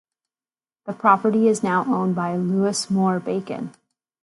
[0.87, 3.69] The property is now owned by Louis Moore Bacon.